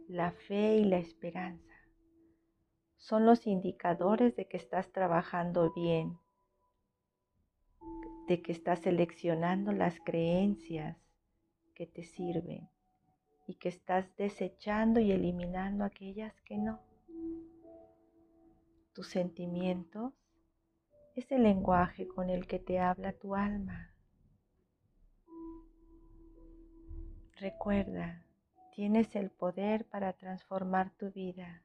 la 0.08 0.32
fe 0.32 0.78
y 0.78 0.86
la 0.86 0.98
esperanza. 0.98 1.74
Son 2.98 3.26
los 3.26 3.48
indicadores 3.48 4.36
de 4.36 4.48
que 4.48 4.58
estás 4.58 4.92
trabajando 4.92 5.74
bien, 5.74 6.18
de 8.28 8.42
que 8.42 8.52
estás 8.52 8.80
seleccionando 8.80 9.72
las 9.72 10.00
creencias 10.00 10.98
que 11.74 11.88
te 11.88 12.04
sirven 12.04 12.70
y 13.48 13.56
que 13.56 13.70
estás 13.70 14.16
desechando 14.16 15.00
y 15.00 15.12
eliminando 15.12 15.84
aquellas 15.84 16.34
que 16.42 16.58
no. 16.58 16.80
Tus 18.94 19.08
sentimientos 19.10 20.14
es 21.16 21.32
el 21.32 21.44
lenguaje 21.44 22.08
con 22.08 22.30
el 22.30 22.48
que 22.48 22.60
te 22.60 22.80
habla 22.80 23.14
tu 23.14 23.36
alma. 23.36 23.92
Recuerda, 27.38 28.25
tienes 28.76 29.16
el 29.16 29.32
poder 29.32 29.86
para 29.86 30.12
transformar 30.12 30.92
tu 30.98 31.10
vida. 31.12 31.64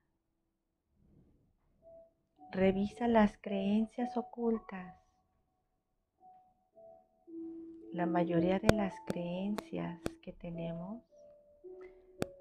Revisa 2.52 3.08
las 3.08 3.36
creencias 3.38 4.16
ocultas. 4.16 4.96
La 7.92 8.06
mayoría 8.06 8.60
de 8.60 8.72
las 8.76 8.94
creencias 9.06 10.00
que 10.22 10.32
tenemos 10.32 11.02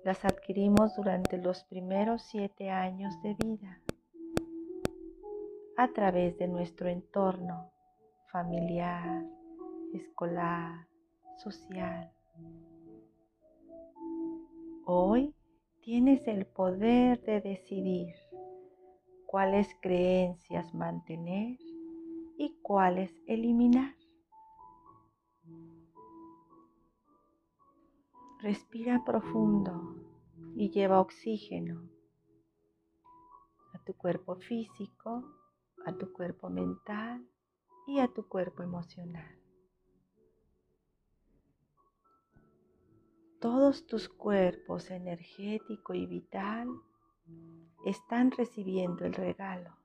las 0.03 0.23
adquirimos 0.23 0.95
durante 0.95 1.39
los 1.39 1.63
primeros 1.63 2.21
siete 2.21 2.69
años 2.69 3.19
de 3.23 3.34
vida 3.34 3.82
a 5.77 5.88
través 5.93 6.38
de 6.38 6.47
nuestro 6.47 6.89
entorno 6.89 7.71
familiar, 8.32 9.23
escolar, 9.93 10.88
social. 11.38 12.13
Hoy 14.91 15.36
tienes 15.82 16.28
el 16.28 16.47
poder 16.47 17.21
de 17.21 17.41
decidir 17.41 18.15
cuáles 19.28 19.67
creencias 19.84 20.73
mantener 20.73 21.60
y 22.39 22.58
cuáles 22.63 23.12
eliminar. 23.28 23.95
Respira 28.39 29.04
profundo 29.06 29.95
y 30.56 30.71
lleva 30.71 31.02
oxígeno 31.02 31.88
a 33.75 33.84
tu 33.86 33.93
cuerpo 33.93 34.38
físico, 34.38 35.23
a 35.86 35.93
tu 35.93 36.12
cuerpo 36.12 36.49
mental 36.49 37.23
y 37.86 37.99
a 37.99 38.08
tu 38.08 38.28
cuerpo 38.28 38.63
emocional. 38.63 39.38
Todos 43.39 43.88
tus 43.88 44.10
cuerpos 44.10 44.91
energético 44.91 45.93
y 45.93 46.06
vital 46.06 46.67
están 47.86 48.32
recibiendo 48.32 49.06
el 49.06 49.13
regalo. 49.13 49.79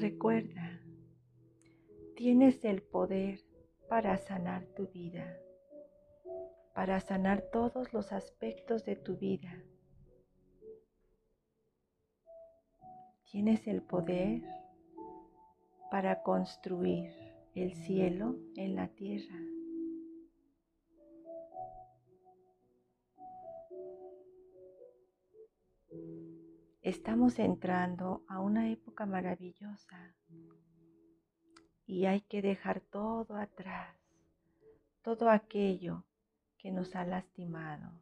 Recuerda, 0.00 0.80
tienes 2.14 2.64
el 2.64 2.82
poder 2.82 3.40
para 3.88 4.16
sanar 4.16 4.64
tu 4.76 4.86
vida, 4.86 5.40
para 6.72 7.00
sanar 7.00 7.42
todos 7.50 7.92
los 7.92 8.12
aspectos 8.12 8.84
de 8.84 8.94
tu 8.94 9.16
vida. 9.16 9.64
Tienes 13.24 13.66
el 13.66 13.82
poder 13.82 14.42
para 15.90 16.22
construir 16.22 17.10
el 17.56 17.74
cielo 17.74 18.36
en 18.54 18.76
la 18.76 18.86
tierra. 18.86 19.57
Estamos 26.88 27.38
entrando 27.38 28.24
a 28.28 28.40
una 28.40 28.70
época 28.70 29.04
maravillosa 29.04 30.14
y 31.84 32.06
hay 32.06 32.22
que 32.22 32.40
dejar 32.40 32.80
todo 32.80 33.36
atrás, 33.36 33.94
todo 35.02 35.28
aquello 35.28 36.06
que 36.56 36.70
nos 36.70 36.96
ha 36.96 37.04
lastimado, 37.04 37.92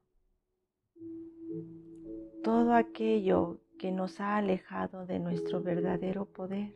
todo 2.45 2.75
aquello 2.75 3.59
que 3.77 3.91
nos 3.91 4.21
ha 4.21 4.37
alejado 4.37 5.05
de 5.05 5.19
nuestro 5.19 5.61
verdadero 5.61 6.27
poder 6.27 6.73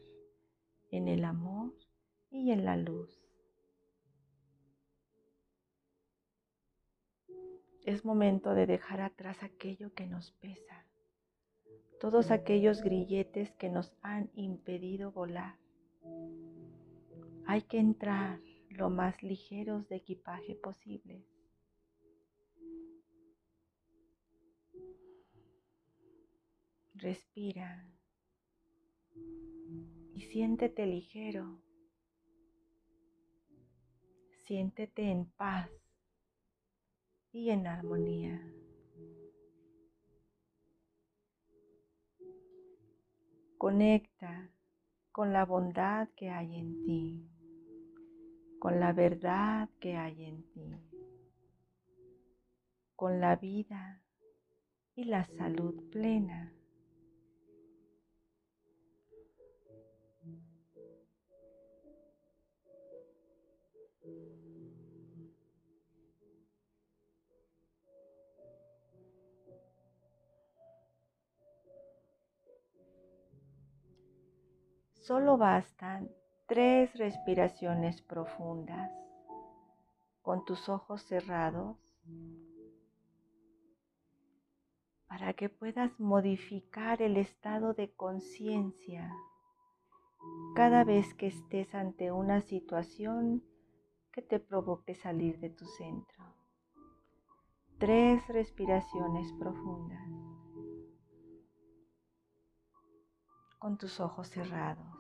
en 0.90 1.06
el 1.06 1.24
amor 1.24 1.72
y 2.28 2.50
en 2.50 2.64
la 2.64 2.76
luz. 2.76 3.22
Es 7.84 8.04
momento 8.04 8.52
de 8.54 8.66
dejar 8.66 9.00
atrás 9.00 9.44
aquello 9.44 9.94
que 9.94 10.08
nos 10.08 10.32
pesa 10.32 10.89
todos 12.00 12.30
aquellos 12.30 12.80
grilletes 12.80 13.52
que 13.52 13.68
nos 13.68 13.92
han 14.00 14.30
impedido 14.32 15.12
volar. 15.12 15.58
Hay 17.46 17.60
que 17.62 17.78
entrar 17.78 18.40
lo 18.70 18.88
más 18.88 19.22
ligeros 19.22 19.86
de 19.90 19.96
equipaje 19.96 20.54
posible. 20.54 21.26
Respira 26.94 27.86
y 30.14 30.22
siéntete 30.22 30.86
ligero. 30.86 31.60
Siéntete 34.46 35.10
en 35.10 35.26
paz 35.26 35.70
y 37.30 37.50
en 37.50 37.66
armonía. 37.66 38.59
Conecta 43.60 44.48
con 45.12 45.34
la 45.34 45.44
bondad 45.44 46.08
que 46.16 46.30
hay 46.30 46.56
en 46.56 46.82
ti, 46.82 47.28
con 48.58 48.80
la 48.80 48.94
verdad 48.94 49.68
que 49.80 49.98
hay 49.98 50.24
en 50.24 50.50
ti, 50.50 50.80
con 52.96 53.20
la 53.20 53.36
vida 53.36 54.02
y 54.94 55.04
la 55.04 55.26
salud 55.26 55.74
plena. 55.90 56.54
Solo 75.10 75.36
bastan 75.36 76.08
tres 76.46 76.94
respiraciones 76.94 78.00
profundas. 78.00 78.92
Con 80.22 80.44
tus 80.44 80.68
ojos 80.68 81.02
cerrados 81.02 81.76
para 85.08 85.32
que 85.32 85.48
puedas 85.48 85.98
modificar 85.98 87.02
el 87.02 87.16
estado 87.16 87.74
de 87.74 87.92
conciencia 87.92 89.12
cada 90.54 90.84
vez 90.84 91.12
que 91.14 91.26
estés 91.26 91.74
ante 91.74 92.12
una 92.12 92.40
situación 92.40 93.42
que 94.12 94.22
te 94.22 94.38
provoque 94.38 94.94
salir 94.94 95.40
de 95.40 95.50
tu 95.50 95.64
centro. 95.64 96.24
Tres 97.78 98.24
respiraciones 98.28 99.32
profundas. 99.40 100.08
Con 103.58 103.76
tus 103.76 103.98
ojos 103.98 104.28
cerrados 104.28 104.99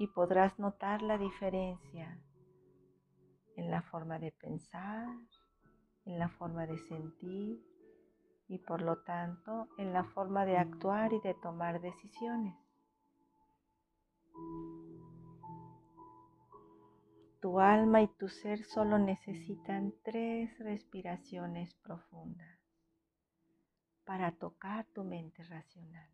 y 0.00 0.06
podrás 0.06 0.58
notar 0.58 1.02
la 1.02 1.18
diferencia 1.18 2.18
en 3.54 3.70
la 3.70 3.82
forma 3.82 4.18
de 4.18 4.32
pensar, 4.32 5.14
en 6.06 6.18
la 6.18 6.30
forma 6.30 6.66
de 6.66 6.78
sentir 6.78 7.62
y 8.48 8.56
por 8.60 8.80
lo 8.80 9.02
tanto 9.02 9.68
en 9.76 9.92
la 9.92 10.04
forma 10.04 10.46
de 10.46 10.56
actuar 10.56 11.12
y 11.12 11.20
de 11.20 11.34
tomar 11.34 11.82
decisiones. 11.82 12.56
Tu 17.42 17.60
alma 17.60 18.00
y 18.00 18.08
tu 18.08 18.28
ser 18.28 18.64
solo 18.64 18.98
necesitan 18.98 19.92
tres 20.02 20.58
respiraciones 20.60 21.74
profundas 21.74 22.58
para 24.06 24.32
tocar 24.32 24.86
tu 24.94 25.04
mente 25.04 25.44
racional. 25.44 26.08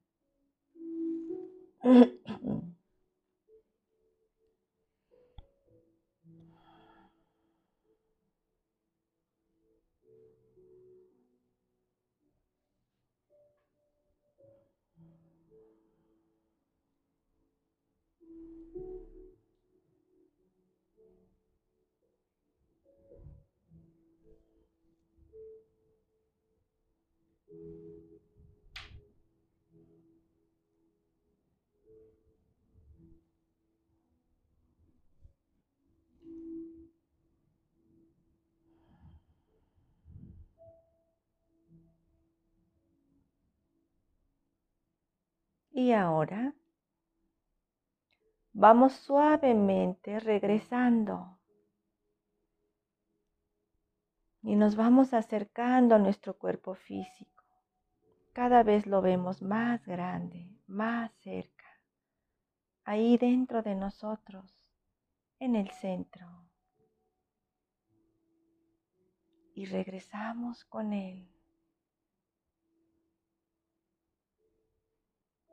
Y 45.76 45.92
ahora 45.92 46.54
vamos 48.58 48.94
suavemente 48.94 50.18
regresando 50.18 51.38
y 54.40 54.56
nos 54.56 54.76
vamos 54.76 55.12
acercando 55.12 55.94
a 55.94 55.98
nuestro 55.98 56.38
cuerpo 56.38 56.74
físico. 56.74 57.44
Cada 58.32 58.62
vez 58.62 58.86
lo 58.86 59.02
vemos 59.02 59.42
más 59.42 59.84
grande, 59.84 60.48
más 60.66 61.12
cerca, 61.20 61.66
ahí 62.84 63.18
dentro 63.18 63.62
de 63.62 63.74
nosotros, 63.74 64.50
en 65.38 65.54
el 65.54 65.70
centro. 65.72 66.26
Y 69.54 69.66
regresamos 69.66 70.64
con 70.64 70.92
él. 70.92 71.30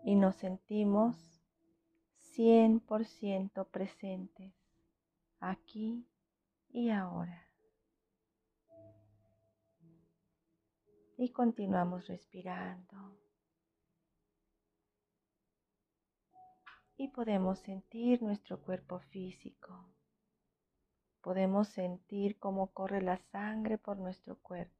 y 0.05 0.15
nos 0.15 0.35
sentimos 0.35 1.42
100% 2.35 3.67
presentes 3.69 4.53
aquí 5.39 6.07
y 6.69 6.89
ahora. 6.89 7.47
Y 11.17 11.29
continuamos 11.31 12.07
respirando. 12.07 13.17
Y 16.97 17.09
podemos 17.09 17.59
sentir 17.59 18.23
nuestro 18.23 18.61
cuerpo 18.61 18.99
físico. 18.99 19.93
Podemos 21.21 21.67
sentir 21.69 22.39
cómo 22.39 22.71
corre 22.71 23.01
la 23.01 23.17
sangre 23.31 23.77
por 23.77 23.97
nuestro 23.97 24.37
cuerpo. 24.39 24.75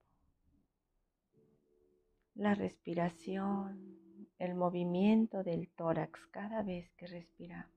La 2.36 2.56
respiración, 2.56 4.03
el 4.40 4.56
movimiento 4.56 5.44
del 5.44 5.70
tórax 5.70 6.20
cada 6.32 6.64
vez 6.64 6.90
que 6.98 7.08
respiramos, 7.08 7.72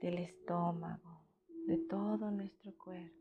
del 0.00 0.18
estómago, 0.18 1.22
de 1.66 1.76
todo 1.78 2.30
nuestro 2.30 2.76
cuerpo. 2.76 3.16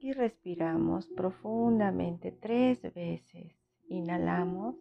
Y 0.00 0.12
respiramos 0.14 1.06
profundamente 1.06 2.32
tres 2.32 2.82
veces. 2.92 3.54
Inhalamos. 3.88 4.74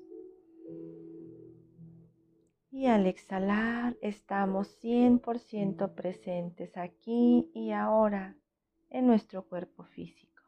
Y 2.82 2.88
al 2.88 3.06
exhalar 3.06 3.96
estamos 4.02 4.68
100% 4.84 5.94
presentes 5.94 6.76
aquí 6.78 7.52
y 7.54 7.74
ahora 7.74 8.36
en 8.90 9.06
nuestro 9.06 9.48
cuerpo 9.48 9.84
físico, 9.84 10.42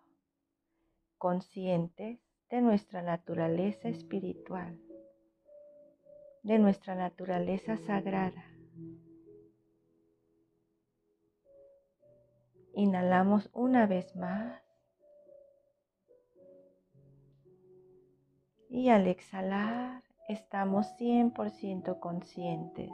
conscientes 1.20 2.18
de 2.50 2.62
nuestra 2.62 3.04
naturaleza 3.04 3.88
espiritual, 3.88 4.82
de 6.42 6.58
nuestra 6.58 6.96
naturaleza 6.96 7.78
sagrada. 7.78 8.44
Inhalamos 12.74 13.52
una 13.54 13.86
vez 13.86 14.16
más. 14.16 14.60
Y 18.70 18.90
al 18.90 19.06
exhalar 19.06 20.02
estamos 20.34 20.88
100% 20.98 22.00
conscientes 22.00 22.92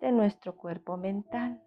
de 0.00 0.12
nuestro 0.12 0.56
cuerpo 0.56 0.96
mental, 0.96 1.62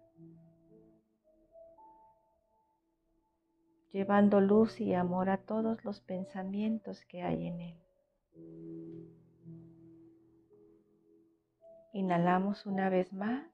llevando 3.92 4.40
luz 4.40 4.80
y 4.80 4.94
amor 4.94 5.30
a 5.30 5.38
todos 5.38 5.84
los 5.84 6.00
pensamientos 6.00 7.04
que 7.06 7.22
hay 7.22 7.46
en 7.46 7.60
él. 7.60 7.80
Inhalamos 11.92 12.66
una 12.66 12.90
vez 12.90 13.12
más. 13.12 13.46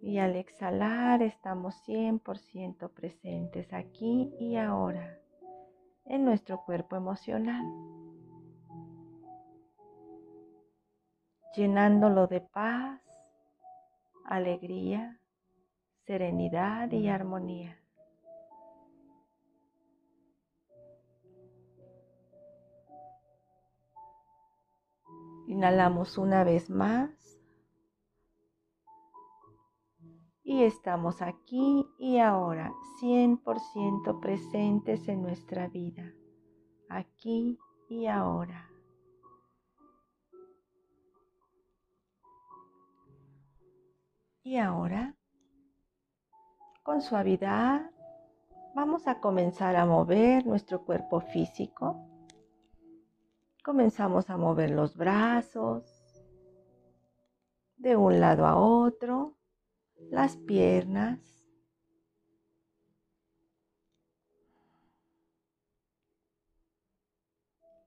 Y 0.00 0.18
al 0.18 0.36
exhalar 0.36 1.20
estamos 1.22 1.74
100% 1.86 2.90
presentes 2.90 3.72
aquí 3.72 4.32
y 4.38 4.56
ahora 4.56 5.20
en 6.06 6.24
nuestro 6.24 6.62
cuerpo 6.64 6.96
emocional, 6.96 7.64
llenándolo 11.54 12.26
de 12.26 12.40
paz, 12.40 13.00
alegría, 14.24 15.18
serenidad 16.06 16.90
y 16.92 17.08
armonía. 17.08 17.78
Inhalamos 25.48 26.18
una 26.18 26.44
vez 26.44 26.70
más. 26.70 27.15
Y 30.46 30.62
estamos 30.62 31.22
aquí 31.22 31.84
y 31.98 32.18
ahora 32.18 32.72
100% 33.02 34.20
presentes 34.20 35.08
en 35.08 35.20
nuestra 35.20 35.66
vida, 35.66 36.14
aquí 36.88 37.58
y 37.88 38.06
ahora. 38.06 38.70
Y 44.44 44.56
ahora, 44.58 45.16
con 46.84 47.02
suavidad, 47.02 47.90
vamos 48.72 49.08
a 49.08 49.18
comenzar 49.18 49.74
a 49.74 49.84
mover 49.84 50.46
nuestro 50.46 50.84
cuerpo 50.84 51.18
físico. 51.18 52.06
Comenzamos 53.64 54.30
a 54.30 54.36
mover 54.36 54.70
los 54.70 54.96
brazos 54.96 56.22
de 57.78 57.96
un 57.96 58.20
lado 58.20 58.46
a 58.46 58.54
otro 58.54 59.35
las 59.98 60.36
piernas, 60.36 61.18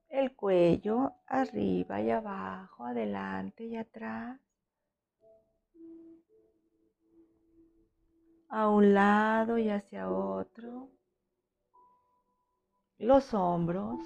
el 0.08 0.34
cuello 0.34 1.14
arriba 1.26 2.00
y 2.00 2.10
abajo, 2.10 2.84
adelante 2.84 3.64
y 3.64 3.76
atrás, 3.76 4.40
a 8.48 8.68
un 8.68 8.94
lado 8.94 9.58
y 9.58 9.70
hacia 9.70 10.10
otro, 10.10 10.90
los 12.98 13.32
hombros, 13.32 13.98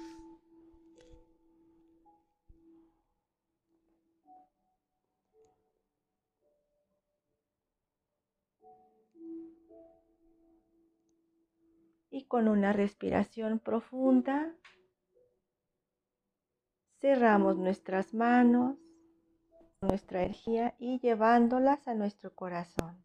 y 12.15 12.23
con 12.27 12.47
una 12.47 12.71
respiración 12.71 13.59
profunda 13.59 14.55
cerramos 17.01 17.57
nuestras 17.57 18.13
manos, 18.13 18.77
nuestra 19.81 20.23
energía 20.23 20.75
y 20.79 20.97
llevándolas 21.01 21.85
a 21.89 21.93
nuestro 21.93 22.33
corazón. 22.33 23.03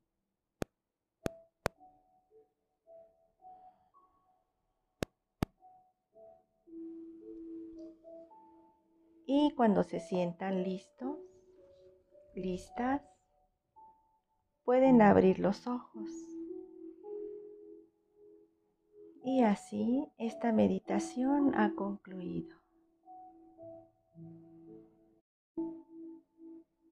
Y 9.26 9.52
cuando 9.56 9.82
se 9.82 9.98
sientan 9.98 10.62
listos, 10.62 11.18
listas, 12.36 13.02
pueden 14.62 15.02
abrir 15.02 15.40
los 15.40 15.66
ojos. 15.66 16.39
Y 19.22 19.42
así 19.42 20.06
esta 20.18 20.52
meditación 20.52 21.54
ha 21.54 21.74
concluido. 21.74 22.59